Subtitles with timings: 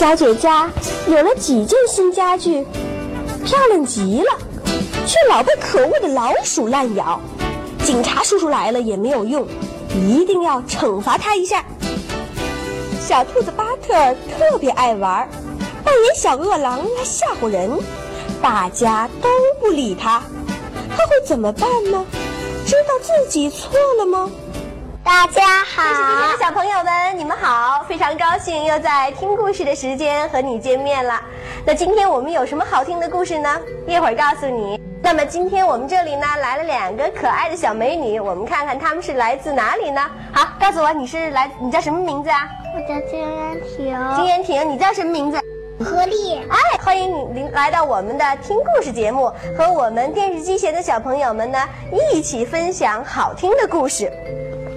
[0.00, 0.66] 小姐家
[1.08, 2.66] 有了几件新家具，
[3.44, 4.38] 漂亮极了，
[5.06, 7.20] 却老被可恶的老鼠烂咬。
[7.84, 9.46] 警察叔叔来了也没有用，
[9.94, 11.62] 一定要惩罚他一下。
[12.98, 13.92] 小兔子巴特
[14.38, 15.28] 特别爱玩，
[15.84, 17.70] 扮演小饿狼来吓唬人，
[18.40, 19.28] 大家都
[19.60, 20.22] 不理他，
[20.96, 22.02] 他会怎么办呢？
[22.64, 24.30] 知道自己错了吗？
[25.10, 27.84] 大家好，电视机前的小朋友们，你们好！
[27.88, 31.20] 非常高兴又在听故事的时间和你见面了。
[31.64, 33.60] 那今天我们有什么好听的故事呢？
[33.88, 34.80] 一会儿告诉你。
[35.02, 40.00] 那么今天我们这里呢来了两个可爱的小美女，我们看看她们是来自哪里呢？
[40.32, 42.48] 好，告诉我你是来，你叫什么名字啊？
[42.76, 44.14] 我叫金妍婷。
[44.14, 45.40] 金妍婷，你叫什么名字？
[45.84, 46.38] 何丽。
[46.48, 49.24] 哎，欢迎你来到我们的听故事节目，
[49.58, 51.58] 和我们电视机前的小朋友们呢
[52.14, 54.08] 一起分享好听的故事。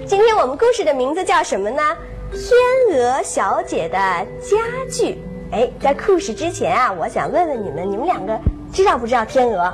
[0.06, 1.82] 今天我们故事的名字叫什么呢？
[2.30, 4.58] 天鹅小姐的家
[4.90, 5.18] 具。
[5.50, 8.38] 哎，在故事之前啊，我想问问你们，你们两个
[8.70, 9.72] 知道不知道天鹅？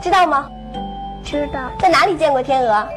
[0.00, 0.48] 知道吗？
[1.22, 1.70] 知道。
[1.78, 2.88] 在哪里见过天鹅？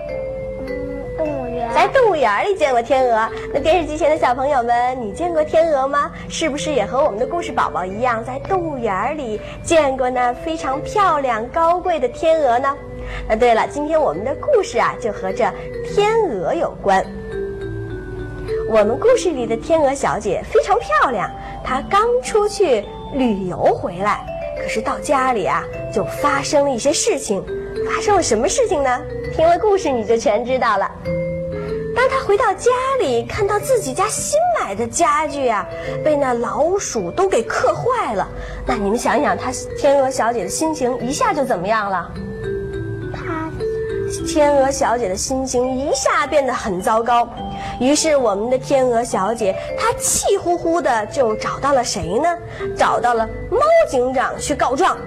[0.70, 1.70] 嗯，动物园。
[1.74, 3.30] 在动物园里见过天鹅。
[3.54, 6.10] 那电视机前的小朋友们，你见过天鹅吗？
[6.30, 12.74] 是不是也和我们的故事宝宝一样，在动物园里见过那非常漂亮、高贵的天鹅呢？
[13.28, 15.46] 那对了，今天我们的故事啊，就和这
[15.86, 17.06] 天鹅有关。
[18.68, 21.30] 我们故事里的天鹅小姐非常漂亮，
[21.64, 24.26] 她刚出去旅游回来，
[24.62, 27.44] 可是到家里啊，就发生了一些事情。
[27.86, 29.02] 发生了什么事情呢？
[29.36, 30.92] 听了故事你就全知道了。
[31.96, 32.70] 当她回到家
[33.02, 35.68] 里，看到自己家新买的家具啊，
[36.04, 38.28] 被那老鼠都给磕坏了，
[38.68, 42.12] 那你们想想，她天鹅小姐的心情一下就怎么样了？
[44.26, 47.28] 天鹅小姐的心情一下变得很糟糕，
[47.80, 52.28] 于是我们的天鹅小姐她气呼呼的就找到了谁呢？
[52.76, 53.60] 找到了猫
[53.90, 54.98] 警长去告状。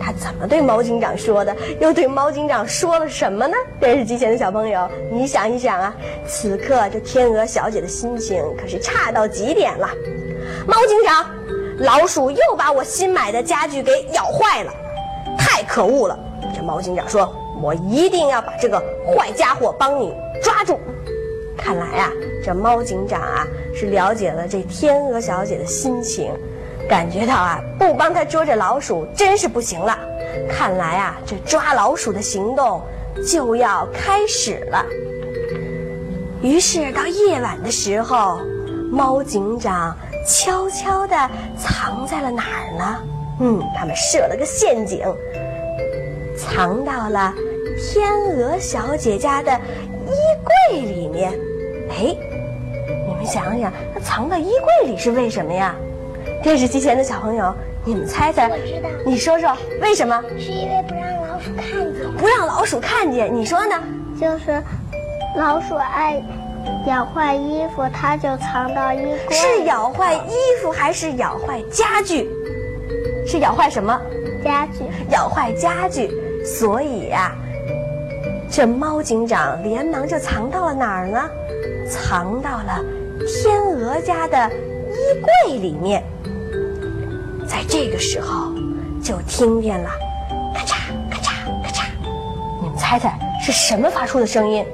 [0.00, 1.54] 她怎么对猫警长说的？
[1.78, 3.54] 又对猫警长说了什么呢？
[3.78, 5.94] 电视机前的小朋友，你想一想啊！
[6.26, 9.88] 此刻这天鹅小姐的心情可是差到极点了。
[10.66, 11.26] 猫警长，
[11.78, 14.72] 老鼠又把我新买的家具给咬坏了，
[15.38, 16.18] 太可恶了！
[16.56, 17.32] 这猫警长说。
[17.62, 20.78] 我一定要把这个坏家伙帮你抓住。
[21.56, 22.12] 看来啊，
[22.42, 26.32] 这猫警长啊是了解了这天鹅小姐的心情，
[26.88, 29.98] 感觉到啊不帮她捉这老鼠真是不行了。
[30.48, 32.80] 看来啊这抓老鼠的行动
[33.26, 34.84] 就要开始了。
[36.40, 38.40] 于是到夜晚的时候，
[38.90, 39.94] 猫警长
[40.26, 42.98] 悄悄地藏在了哪儿呢？
[43.40, 45.04] 嗯，他们设了个陷阱，
[46.38, 47.34] 藏到了。
[47.80, 50.12] 天鹅小姐家的衣
[50.70, 51.32] 柜里面，
[51.88, 52.14] 哎，
[53.08, 54.50] 你们想想，它藏到衣
[54.82, 55.74] 柜里是为什么呀？
[56.42, 57.52] 电视机前的小朋友，
[57.84, 60.22] 你们猜猜，我知道，你说说为什么？
[60.38, 62.16] 是因为不让老鼠看见。
[62.18, 63.82] 不让老鼠看见，你说呢？
[64.20, 64.62] 就是
[65.36, 66.22] 老鼠爱
[66.86, 69.36] 咬坏衣服，它就藏到衣柜。
[69.36, 72.30] 是咬坏衣服还是咬坏家具？
[73.26, 73.98] 是咬坏什么？
[74.44, 74.84] 家具。
[75.10, 76.10] 咬坏家具，
[76.44, 77.34] 所以呀。
[78.50, 81.22] 这猫警长连忙就藏到了哪儿呢？
[81.88, 82.84] 藏到了
[83.24, 84.50] 天鹅家的
[84.90, 86.02] 衣柜里面。
[87.46, 88.52] 在这个时候，
[89.00, 89.88] 就听见了
[90.52, 90.74] 咔嚓
[91.08, 91.84] 咔嚓咔嚓。
[92.60, 94.66] 你们猜猜是什么发出的声音？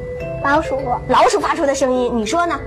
[0.42, 0.80] 老鼠。
[1.08, 2.58] 老鼠发出的声音，你说呢？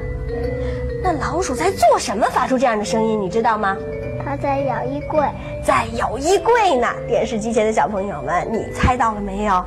[1.02, 2.28] 那老鼠在做什么？
[2.32, 3.76] 发出这样的声音，你知道吗？
[4.24, 5.28] 它在咬衣柜，
[5.66, 6.88] 在咬衣柜呢。
[7.08, 9.66] 电视机前的小朋友们，你猜到了没有？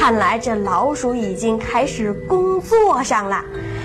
[0.00, 3.44] 看来这老鼠已经开始工作上了，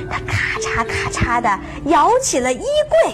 [0.09, 3.13] 它咔嚓咔嚓的咬起了衣柜。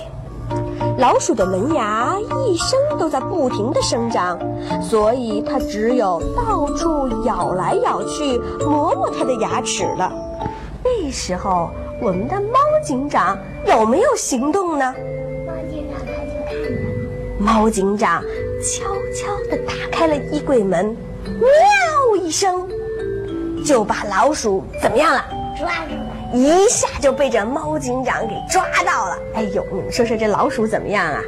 [0.99, 4.39] 老鼠的门牙一生都在不停的生长，
[4.79, 10.13] 所以它只有到处咬来咬去，磨磨它的牙齿了。
[10.83, 13.35] 那时候，我们的猫警长
[13.65, 14.93] 有没有行动呢？
[15.47, 16.79] 猫警长他就看着。
[17.39, 18.21] 猫警长
[18.61, 20.95] 悄悄地打开了衣柜门，
[21.25, 22.69] 喵一声。
[23.65, 25.25] 就把老鼠怎么样了？
[25.57, 29.17] 抓住了，一下就被这猫警长给抓到了。
[29.35, 31.21] 哎呦，你们说说这老鼠怎么样啊？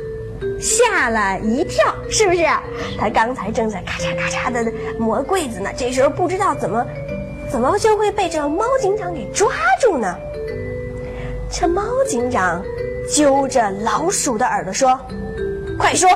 [0.60, 2.44] 吓了一跳，是不是？
[2.98, 6.86] 他刚才正在咔嚓咔嚓的磨柜子呢，这时候不知道怎么，
[7.50, 9.52] 怎么就会被这猫警长给抓
[9.82, 10.16] 住呢？
[11.50, 12.64] 这猫警长
[13.14, 15.00] 揪着老鼠的耳朵说
[15.78, 16.10] ：“快说，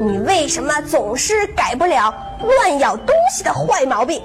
[0.00, 4.22] 你为什么总是改不了乱咬东西的坏毛病？”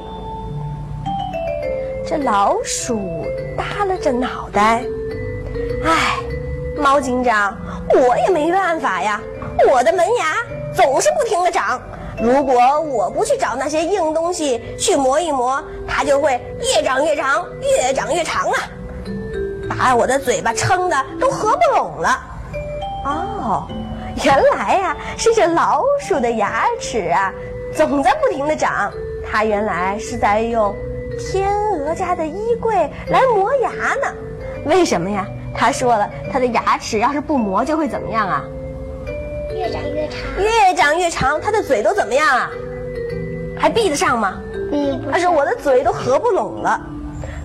[2.14, 3.26] 这老鼠
[3.58, 4.84] 耷拉着脑袋，
[5.84, 6.20] 哎，
[6.78, 7.58] 猫警长，
[7.90, 9.20] 我也没办法呀。
[9.68, 10.36] 我的门牙
[10.76, 11.82] 总是不停的长。
[12.22, 18.58] 如果我不去找那些硬东西去磨一磨，它就会越长越长，越长越长啊，
[19.68, 22.24] 把我的嘴巴撑的都合不拢了。
[23.06, 23.68] 哦，
[24.24, 27.34] 原来呀，是这老鼠的牙齿啊，
[27.74, 28.94] 总在不停的长。
[29.26, 30.76] 它原来是在用
[31.20, 32.76] 天鹅家的衣柜
[33.08, 34.14] 来磨牙呢。
[34.66, 35.26] 为什么呀？
[35.56, 38.44] 他说了，他的牙齿要是不磨，就会怎么样啊？
[39.54, 42.50] 越长越长，越长越长，他的嘴都怎么样啊？
[43.58, 44.42] 还闭得上吗？
[44.72, 46.82] 闭不他说我的嘴都合不拢了。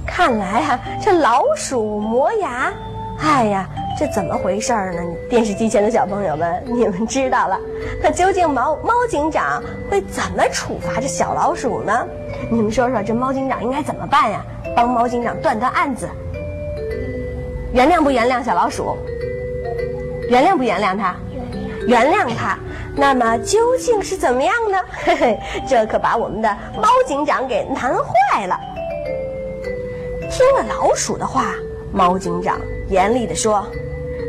[0.06, 2.72] 看来啊，这老鼠磨牙，
[3.20, 3.68] 哎呀，
[3.98, 5.02] 这怎么回事儿呢？
[5.28, 7.60] 电视机前的小朋友们，你们知道了，
[8.02, 12.06] 那究竟猫猫警长会怎么处罚这小老鼠呢？
[12.50, 14.44] 你们说说，这猫警长应该怎么办呀？
[14.76, 16.08] 帮猫警长断断案子。
[17.72, 18.96] 原谅不原谅小老鼠？
[20.30, 21.16] 原谅不原谅他？
[21.86, 22.58] 原谅他。
[22.94, 24.78] 那么究竟是怎么样呢？
[25.04, 25.38] 嘿嘿，
[25.68, 28.58] 这可把我们的猫警长给难坏了。
[30.30, 31.54] 听了老鼠的话，
[31.92, 32.58] 猫警长
[32.88, 33.66] 严厉地说：“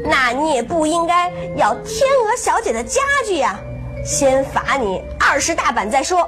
[0.04, 3.60] 那你也不应该要天鹅小姐的家具呀，
[4.06, 6.28] 先罚你二十大板再说。”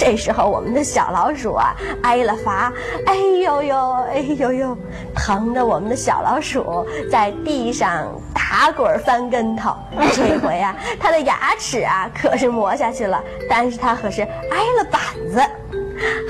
[0.00, 2.72] 这时候，我们的小老鼠啊挨了罚，
[3.04, 4.78] 哎呦呦，哎呦呦，
[5.14, 9.76] 疼的我们的小老鼠在地上打滚翻跟头。
[10.16, 15.38] 这回啊，它的牙齿啊可是磨下去了，但是它可是挨了板子。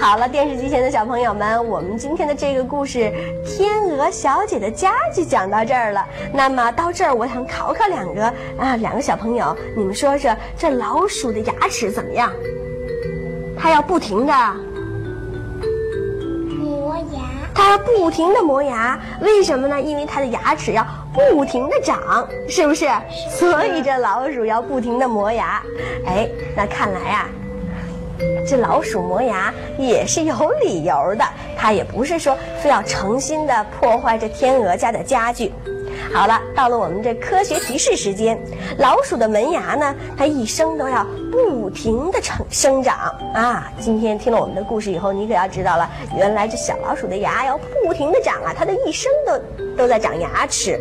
[0.00, 2.98] 好了，电视机前的小朋友们，我们今天的这个故事
[3.44, 6.04] 《天鹅小姐的家》就讲到这儿了。
[6.34, 8.24] 那么到这儿，我想考考两个
[8.58, 12.32] 啊，两个小朋友，你们说说这老鼠的牙齿怎么样？
[13.60, 14.32] 它要不停的，
[16.58, 17.20] 磨牙，
[17.54, 19.78] 它要不停的磨牙，为什么呢？
[19.80, 22.88] 因为它的牙齿要不停的长，是不是？
[23.28, 25.62] 所以这老鼠要不停的磨牙。
[26.06, 26.26] 哎，
[26.56, 27.28] 那看来啊，
[28.46, 31.24] 这老鼠磨牙也是有理由的，
[31.56, 35.52] 它也不是说非要诚心的破坏这天鹅家的家具。
[36.12, 38.38] 好了，到了我们这科学提示时间。
[38.78, 43.72] 老鼠的门牙呢，它一生都要不停的成生长啊。
[43.80, 50.80] 今天听了我们的故事以后，你可要知道了，原来这小老鼠的牙要不停的长啊，它的一生都都在长牙齿。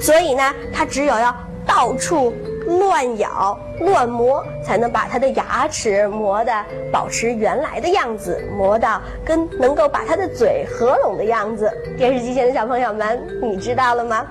[0.00, 1.34] 所以呢，它只有要
[1.64, 2.34] 到处
[2.66, 6.52] 乱咬、乱磨，才能把它的牙齿磨的
[6.92, 11.72] 保持原来的样子，磨到跟能够把它的嘴合拢的样子。
[11.96, 14.26] 电视机前的小朋友们，你知道了吗？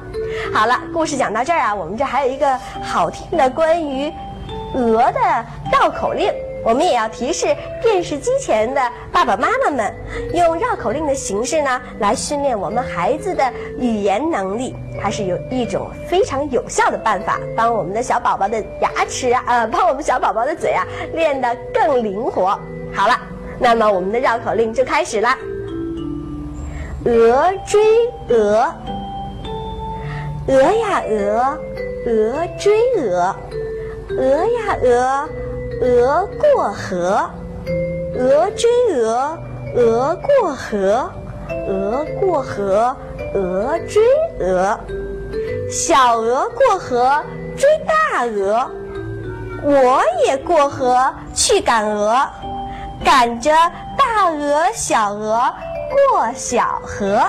[0.53, 4.11] 好了，故事讲到这儿啊，我们这还有一个好听的关于
[4.73, 6.31] 鹅的绕口令。
[6.65, 8.81] 我们也要提示电视机前的
[9.11, 9.93] 爸爸妈妈们，
[10.33, 13.43] 用绕口令的形式呢，来训练我们孩子的
[13.77, 14.75] 语言能力。
[14.99, 20.83] 它是有一种非常有效的办法，帮我们的小宝宝的牙齿啊，呃，帮我们小宝宝的嘴啊，
[21.13, 22.59] 练得更灵活。
[22.91, 23.13] 好了，
[23.59, 25.29] 那么我们的绕口令就开始了。
[27.05, 27.79] 鹅追
[28.29, 28.73] 鹅，
[30.47, 31.59] 鹅呀鹅，
[32.07, 33.35] 鹅追鹅，
[34.17, 35.29] 鹅呀鹅。
[35.81, 37.29] 鹅过河，
[38.17, 39.37] 鹅追鹅，
[39.75, 41.11] 鹅过河，
[41.67, 42.95] 鹅过河，
[43.33, 44.01] 鹅追
[44.39, 44.79] 鹅。
[45.69, 47.21] 小鹅过河
[47.57, 48.69] 追大鹅，
[49.63, 52.25] 我也过河去赶鹅，
[53.03, 53.51] 赶着
[53.97, 55.53] 大鹅小鹅
[55.89, 57.21] 过小河。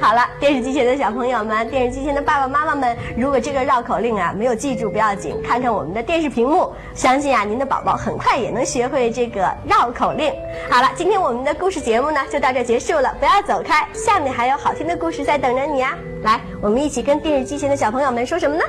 [0.00, 10.32] 好了，电视机前的小朋友们，电视机前的爸爸妈妈们，如果这个绕口令啊没有记住不要紧，看看我们的电视屏幕，相信啊您的宝宝很快也能学会这个绕口令。
[10.68, 15.96] 好了，今天我们的故事节目呢就到这结束了，不要走开，下面还有好听的故事在等着你啊！
[16.24, 18.64] 来，我们一起跟电视机前的小朋友们说什么呢？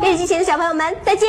[0.00, 1.28] 电视机前的小朋友们再见。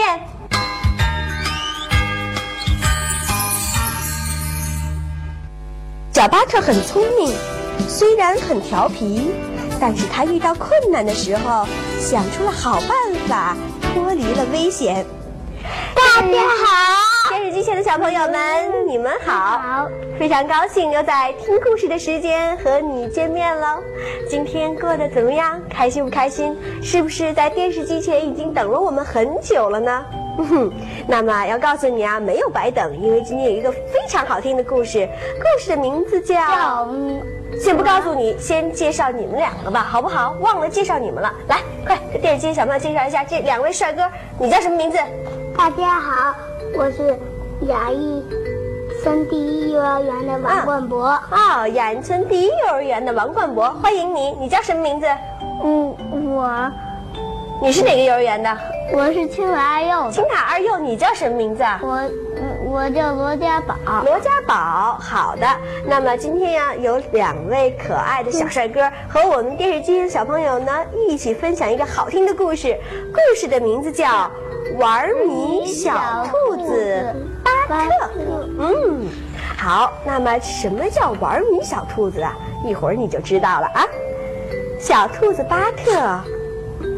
[6.12, 7.57] 小巴特很聪明。
[7.88, 9.32] 虽然很调皮，
[9.80, 11.66] 但是他遇到困难的时候，
[12.00, 15.06] 想出了好办法，脱离了危险。
[15.96, 19.58] 大家好，电视机前的小朋友们，你们好！
[19.58, 19.90] 好，
[20.20, 23.80] 非常高兴又在听故事的时间和你见面了。
[24.30, 25.60] 今天过得怎么样？
[25.70, 26.56] 开心不开心？
[26.84, 30.06] 是不是在电视机前已经等了我们很久了呢？
[30.46, 30.72] 哼，
[31.08, 35.08] 那么要告诉你啊，没有白等，因为今天有一个非常好听的故事，
[35.40, 36.36] 故事的名字叫……
[36.36, 36.88] 叫
[37.62, 40.36] 先不告诉你，先介绍你们两个吧，好不好？
[40.42, 44.04] 忘了介绍你们了，来，快给电视机小朋友介绍一下这两位帅哥，
[44.38, 44.98] 你叫什么名字？
[45.58, 46.36] 大家好，
[46.78, 47.18] 我是
[47.62, 48.22] 雅艺
[49.02, 51.06] 村第一幼儿园的王冠博。
[51.08, 55.08] 哦，雅安村第一幼儿园的王冠博，欢迎你，你叫什么名字？
[55.64, 55.96] 嗯，
[56.36, 56.72] 我
[57.62, 58.50] 你是哪个幼儿园的？
[58.94, 61.80] 我是青塔二幼，青塔二幼，你叫什么名字啊？
[61.84, 61.96] 我
[62.36, 63.76] 嗯我叫罗家宝。
[64.04, 65.48] 罗家宝，好的。
[65.86, 70.72] 那么今天呀，有两位可爱的小帅哥和我们电视机的小朋友呢，
[71.08, 72.78] 一起分享一个好听的故事。
[73.12, 74.06] 故事的名字叫
[74.78, 77.16] 《玩迷小兔子
[77.68, 77.92] 巴特》。
[78.60, 79.08] 嗯，
[79.58, 79.92] 好。
[80.06, 82.36] 那么什么叫玩迷小兔子啊？
[82.66, 83.86] 一会儿你就知道了啊。
[84.80, 86.20] 小兔子巴特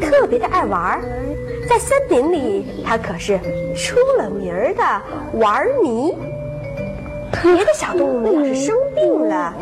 [0.00, 1.02] 特别的爱玩儿，
[1.70, 3.38] 在森林里，他可是
[3.76, 4.82] 出了名儿的
[5.38, 6.12] 玩迷。
[7.40, 9.54] 别的小动物要是生病了，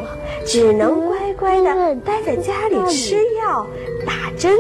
[0.47, 3.67] 只能乖乖的待在家里吃药、
[4.07, 4.57] 打针。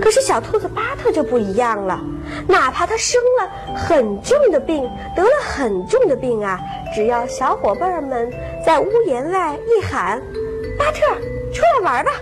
[0.00, 2.00] 可是小兔子巴特就不一样了，
[2.46, 6.60] 哪怕他生了很重的病，得了很重的病啊，
[6.94, 8.32] 只要小伙伴们
[8.64, 10.22] 在屋檐外一喊
[10.78, 11.00] ：“巴特，
[11.52, 12.12] 出来玩吧！”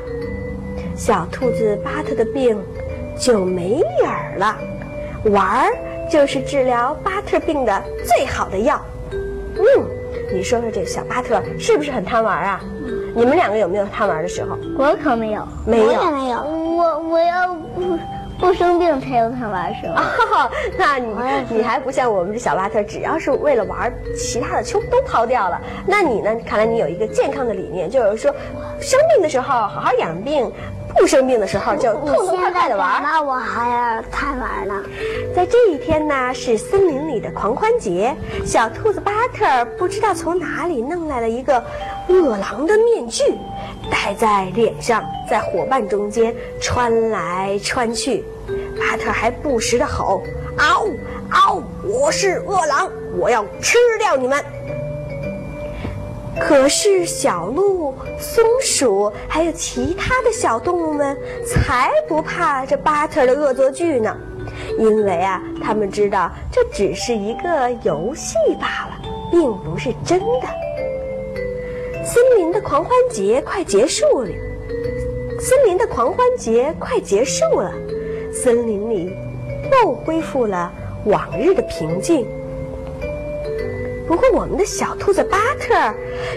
[0.96, 2.58] 小兔子巴特的病
[3.22, 4.58] 就没影儿了。
[5.26, 5.72] 玩儿
[6.10, 8.82] 就是治疗巴特病的最好的药。
[9.12, 9.86] 嗯，
[10.32, 12.60] 你说说这小巴特是不是很贪玩啊？
[13.14, 14.58] 你们两个有没有贪玩的时候？
[14.76, 16.40] 我可没有，没有我也没有。
[16.40, 17.98] 我我要不
[18.40, 19.94] 不生病才有贪玩的时候。
[19.94, 21.14] 哦， 那你
[21.48, 25.60] 你还不像我们这小巴特，只要是为了玩，其他的全都抛掉了。
[25.86, 26.34] 那你呢？
[26.44, 28.34] 看来你有一个健康的理念，就是说，
[28.80, 30.50] 生病的时候好好养病，
[30.96, 33.02] 不生病的时候就痛痛快快的玩。
[33.02, 34.82] 那我还要贪玩呢。
[35.34, 38.14] 在这一天呢，是森林里的狂欢节。
[38.44, 41.62] 小兔子巴特不知道从哪里弄来了一个
[42.08, 43.22] 饿狼的面具，
[43.90, 48.24] 戴在脸上，在伙伴中间穿来穿去。
[48.78, 50.22] 巴特还不时的吼
[50.58, 50.86] ：“嗷
[51.30, 51.62] 嗷！
[51.84, 54.42] 我是饿狼，我要吃掉你们！”
[56.40, 64.16] 可是小鹿、松鼠还有其他的小动物们才不怕这巴特的恶作剧呢，
[64.78, 68.92] 因为啊，他们知道这只是一个游戏罢了，
[69.30, 70.48] 并不是真的。
[72.04, 74.28] 森林的狂欢节快结束了，
[75.38, 77.72] 森林的狂欢节快结束了，
[78.32, 79.14] 森林里
[79.70, 80.72] 又恢复了
[81.04, 82.26] 往日的平静。
[84.12, 85.74] 不过，我们的小兔子巴特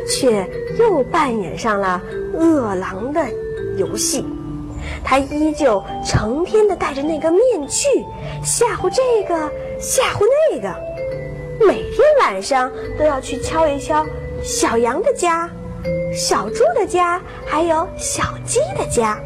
[0.07, 2.01] 却又扮演上了
[2.33, 3.21] 饿狼的
[3.75, 4.25] 游戏。
[5.03, 8.05] 他依旧成天的戴着那个面具，
[8.41, 10.73] 吓唬这个，吓唬那个。
[11.67, 14.05] 每天晚上都要去敲一敲
[14.41, 15.49] 小羊的家、
[16.13, 19.19] 小猪的家，还有小鸡的家，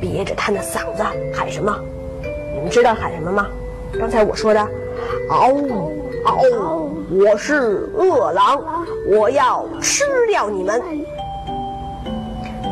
[0.00, 1.02] 憋着他那嗓子
[1.34, 1.76] 喊什么？
[2.54, 3.48] 你们知道喊什么吗？
[3.98, 4.64] 刚才我说的，
[5.28, 5.50] 嗷
[6.24, 8.62] 嗷，我是饿狼，
[9.06, 10.80] 我要吃掉你们。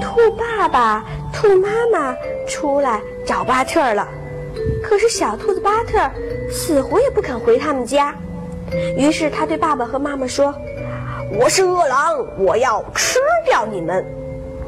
[0.00, 2.14] 兔爸爸、兔妈妈
[2.46, 4.06] 出来找巴特了，
[4.82, 5.98] 可是小兔子巴特
[6.50, 8.14] 死活也不肯回他们家。
[8.96, 10.54] 于是他对爸爸和妈妈说
[11.40, 14.04] ：“我是饿狼，我要吃掉你们。”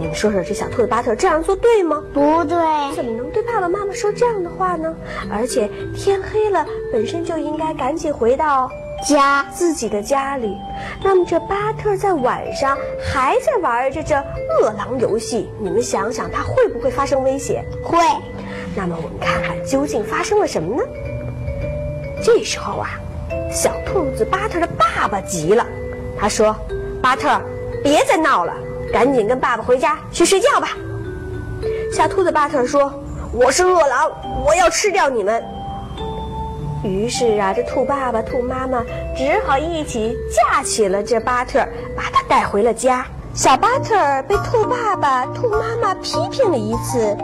[0.01, 2.03] 你们说说，这小兔子巴特这样做对吗？
[2.15, 2.57] 不对，
[2.97, 4.97] 怎么能对爸爸妈妈说这样的话呢？
[5.31, 8.71] 而且天黑了，本身就应该赶紧回到
[9.07, 10.57] 家自己的家里。
[11.05, 17.63] 那么这巴特在晚上还在玩着这饿狼游戏，你们想想，他会不会发生危险？
[17.85, 17.99] 会。
[18.75, 20.83] 那么我们看看究竟发生了什么呢？
[22.25, 22.89] 这时候啊，
[23.53, 25.67] 小兔子巴特的爸爸急了，
[26.19, 26.57] 他说
[27.03, 27.39] ：“巴特，
[27.83, 28.55] 别再闹了，
[28.93, 30.77] 赶紧跟爸爸回家去睡觉吧。”
[31.93, 32.93] 小兔子巴特说
[33.33, 34.11] ：“我是饿狼，
[34.47, 35.43] 我要吃掉你们。”
[36.83, 38.83] 于是啊，这兔爸爸、兔妈妈
[39.15, 41.59] 只好一起架起了这巴特，
[41.97, 43.07] 把他带回了家。
[43.35, 43.95] 小巴特
[44.27, 47.17] 被兔爸爸、兔妈妈批评了一次，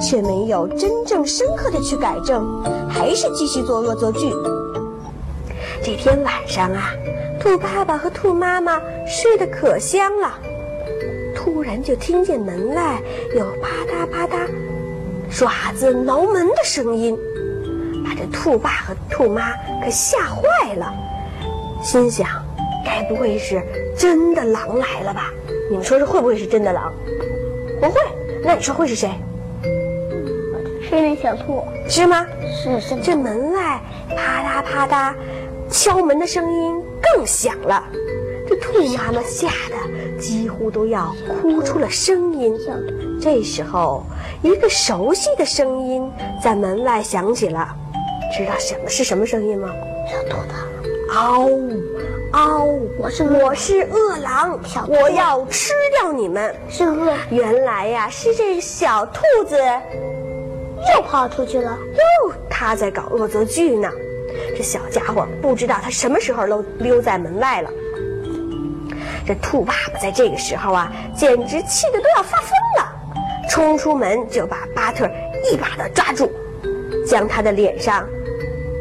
[0.00, 4.32] 却没有真正深刻的去改正，还是继续做恶作剧。
[5.84, 6.90] 这天晚上啊，
[7.38, 10.32] 兔爸爸和兔妈妈睡得可香了，
[11.72, 13.00] 然就听见门外
[13.34, 14.46] 有啪嗒啪嗒
[15.30, 17.18] 爪子挠门的声音，
[18.04, 19.52] 把这兔爸和兔妈
[19.82, 20.92] 可吓坏了，
[21.82, 22.28] 心想：
[22.84, 23.62] 该不会是
[23.96, 25.32] 真的狼来了吧？
[25.70, 26.92] 你们说这会不会是真的狼？
[27.80, 27.98] 不会，
[28.44, 29.08] 那你说会是谁？
[30.82, 32.26] 是那小兔，是吗？
[32.54, 35.14] 是是这门外啪嗒啪嗒
[35.70, 37.82] 敲门的声音更响了，
[38.46, 39.48] 这兔妈妈吓
[40.22, 41.12] 几乎都要
[41.42, 42.56] 哭出了声音。
[43.20, 44.04] 这时候，
[44.40, 46.08] 一个熟悉的声音
[46.40, 47.68] 在门外响起了，
[48.36, 49.68] 知道什么是什么声音吗？
[50.08, 50.54] 小兔子，
[51.10, 51.50] 嗷
[52.32, 52.64] 嗷！
[52.98, 56.54] 我是我是饿狼小，我要吃掉你们。
[56.68, 59.56] 是饿原来呀，是这小兔子
[60.94, 61.76] 又跑出去了。
[62.26, 63.90] 哟，他在搞恶作剧呢。
[64.56, 67.70] 这小家伙不知道他什么时候溜溜在门外了。
[69.32, 75.10] 这兔爸爸在这个时候啊，简直气得都要发疯了，冲出门就把巴特
[75.50, 76.30] 一把的抓住，
[77.06, 78.06] 将他的脸上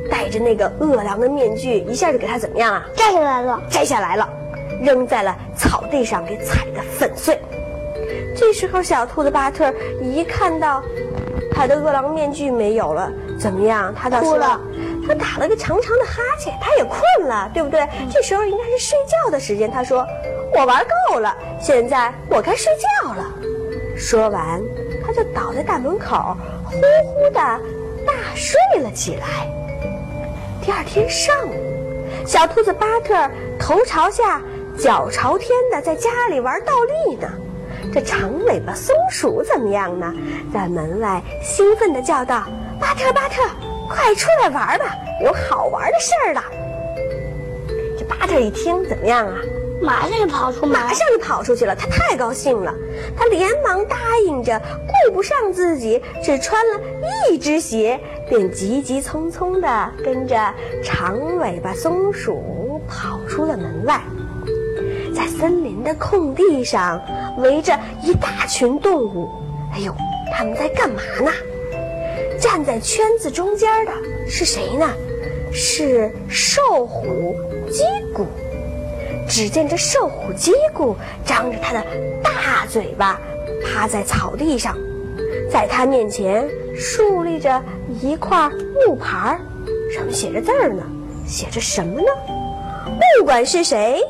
[0.10, 2.86] 戴着那个饿狼的面具一下就给他怎么样啊？
[2.98, 4.30] 摘下来了，摘下来了，
[4.82, 7.40] 扔在了草地上，给踩得粉碎。
[8.36, 10.84] 这时候，小兔子巴特一看到
[11.56, 13.96] 他的饿狼面具没有了，怎么样？
[13.96, 14.60] 他倒哭了。
[15.08, 17.88] 他打了个长长的哈欠，他也困了，对不对？
[18.14, 19.70] 这时候应该是睡觉的时间。
[19.70, 20.06] 他说
[20.54, 22.72] ：“我玩够了，现在我该睡
[23.04, 23.26] 觉了。”
[23.98, 24.62] 说完，
[25.06, 27.40] 他就倒在大门口，呼呼的
[28.06, 29.48] 大睡了起来。
[30.62, 31.54] 第二天上午，
[32.26, 33.30] 小兔子巴特
[33.60, 34.42] 头朝下、
[34.78, 37.28] 脚朝天的在家里玩倒立呢。
[37.94, 40.14] 这长尾巴松鼠怎么样呢？
[40.54, 42.46] 在门外兴奋地叫道
[42.80, 43.42] ：“巴特，巴特！”
[43.90, 46.44] 快出来玩吧，有好玩的事儿了。
[48.00, 49.36] 这巴特一听怎么样啊？
[49.82, 51.76] 马上就跑出，马上就跑出去了。
[51.76, 52.74] 他太高兴了，
[53.18, 54.62] 他连忙答应着，
[55.08, 56.80] 顾不上自己只穿了
[57.30, 64.02] 一只鞋，便急急匆匆地跟着长尾巴松鼠跑出了门外。
[65.14, 67.02] 在森林的空地上，
[67.40, 69.30] 围着一大群动物。
[69.74, 69.94] 哎呦，
[70.32, 71.32] 他们在干嘛呢？
[72.40, 73.92] 站在圈子中间的
[74.28, 74.88] 是谁呢？
[75.52, 77.36] 是瘦虎
[77.70, 77.84] 击
[78.14, 78.26] 鼓。
[79.32, 80.94] 只见这瘦虎击鼓
[81.26, 81.82] 张着他的
[82.22, 83.18] 大嘴巴，
[83.64, 84.78] 趴在草地上，
[85.50, 86.46] 在他面前
[86.76, 87.64] 竖立着
[88.02, 88.50] 一块
[88.86, 89.40] 木牌
[89.90, 90.84] 上面写着字儿呢。
[91.26, 92.08] 写着什么呢？
[93.18, 94.02] 不管是谁，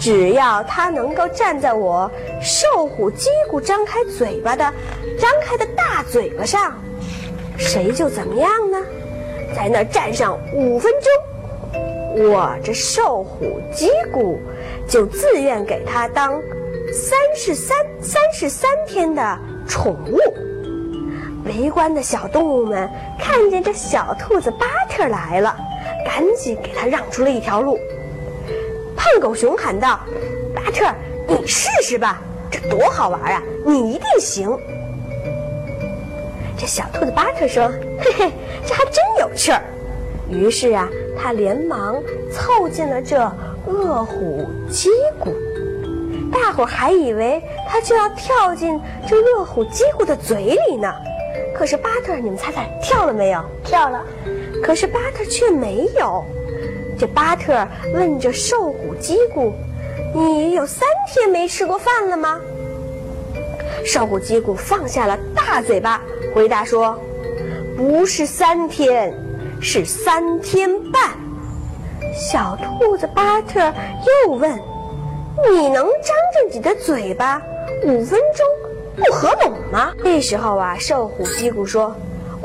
[0.00, 2.10] 只要他能够站在我
[2.42, 4.64] 瘦虎击鼓张开嘴巴的
[5.16, 6.76] 张开的大嘴巴上。
[7.56, 8.82] 谁就怎么样呢？
[9.54, 14.40] 在那站上五分钟，我这瘦虎击鼓
[14.88, 16.40] 就自愿给他当
[16.92, 20.18] 三十三三十三天的宠物。
[21.44, 25.56] 围观的小动物们看见这小兔子巴特来了，
[26.04, 27.78] 赶紧给他让出了一条路。
[28.96, 30.00] 胖狗熊喊道
[30.52, 30.84] ：“巴特，
[31.28, 32.20] 你试试吧，
[32.50, 33.42] 这多好玩啊！
[33.64, 34.50] 你一定行。”
[36.58, 37.68] 这小兔子巴特说
[38.00, 38.32] ：“嘿嘿，
[38.66, 39.62] 这还真有趣儿。”
[40.28, 43.20] 于是啊，他连忙凑近了这
[43.66, 45.34] 恶虎击鼓。
[46.32, 50.92] 大伙儿还以为他就要跳进这饿虎击鼓的嘴里呢。
[51.54, 53.40] 可是巴特，你们猜猜跳了没有？
[53.64, 54.04] 跳了。
[54.62, 56.24] 可是巴特却没有。
[56.98, 59.52] 这巴特问着瘦虎击鼓
[60.14, 62.40] ：“你有三天没吃过饭了吗？”
[63.84, 66.02] 瘦虎击鼓放下了大嘴巴。
[66.34, 66.98] 回答说
[67.76, 69.14] ：“不是三天，
[69.60, 71.10] 是三天半。”
[72.16, 73.60] 小兔子巴特
[74.24, 74.58] 又问
[75.50, 77.40] ：“你能张着你的嘴巴
[77.84, 78.46] 五分钟
[78.96, 81.94] 不合拢吗？”这时候啊，瘦虎叽咕说：“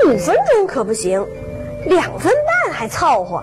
[0.04, 1.26] 五分钟可不行，
[1.86, 2.30] 两分
[2.64, 3.42] 半还凑合。”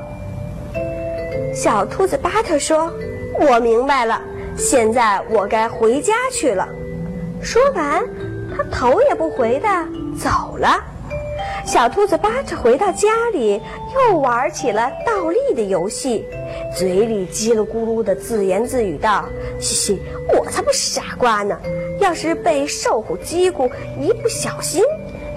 [1.51, 2.93] 小兔子巴特说
[3.39, 4.21] ：“我明白了，
[4.55, 6.69] 现在我该回家去了。”
[7.41, 8.05] 说完，
[8.55, 9.67] 他头也不回的。
[10.21, 10.77] 走了，
[11.65, 13.61] 小兔子巴特回到家里，
[13.93, 16.25] 又玩起了倒立的游戏，
[16.75, 19.25] 嘴里叽里咕噜的自言自语道
[19.59, 20.01] ：“嘻嘻，
[20.33, 21.57] 我才不是傻瓜呢！
[21.99, 23.69] 要是被瘦虎叽咕
[23.99, 24.83] 一不小心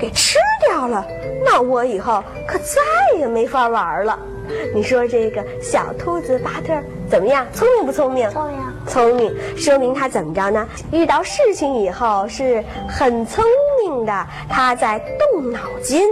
[0.00, 1.06] 给吃掉了，
[1.44, 4.18] 那我以后可再也没法玩了。”
[4.74, 6.74] 你说这个小兔子巴特
[7.08, 7.46] 怎么样？
[7.52, 8.28] 聪明不聪明？
[8.30, 8.72] 聪明。
[8.84, 10.68] 聪明，说明他怎么着呢？
[10.90, 13.71] 遇到事情以后是很聪明
[14.04, 16.02] 的，他在动脑筋。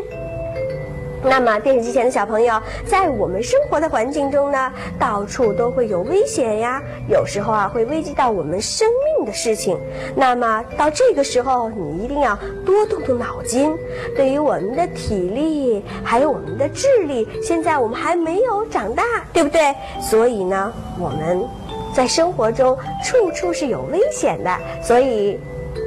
[1.22, 9.78] 那么，电视机前的小朋友，在我们生活的环境中呢，到处都会有危险呀，有时候啊会危及到我们生命的事情。
[10.16, 13.70] 那么到这个时候，你一定要多动动脑筋。
[14.16, 19.74] 对于我们的体力，还有我们的智力，现在我们还没有长大，对不对？
[20.00, 21.46] 所以呢，我们
[21.94, 24.56] 在生活中处处是有危险的。
[24.82, 25.38] 所以，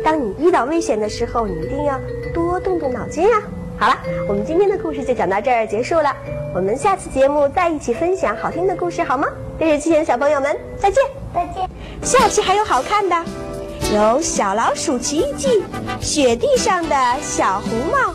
[0.04, 2.00] 当你遇到危险的时候，你一定要
[2.34, 3.42] 多动动脑筋呀。
[3.78, 6.16] 好了，我们今天的故事就讲到这儿结束了。
[6.54, 9.28] 我们下次节目再一起分享好听的故事，好吗？
[9.58, 11.04] 电视机前的小朋友们，再见！
[11.34, 11.68] 再见。
[12.04, 13.16] 下期还有好看的，
[13.94, 15.48] 有《小老鼠奇遇记》
[16.02, 18.14] 《雪地上的小红帽》，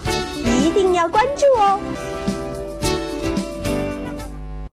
[0.64, 1.80] 一定要关注哦。